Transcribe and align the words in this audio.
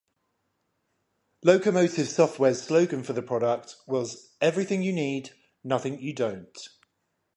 Locomotive 1.43 2.09
Software's 2.09 2.63
slogan 2.63 3.03
for 3.03 3.13
the 3.13 3.21
product 3.21 3.75
was 3.85 4.33
Everything 4.41 4.81
you 4.81 4.91
need, 4.93 5.29
nothing 5.63 6.01
you 6.01 6.11
don't. 6.15 6.57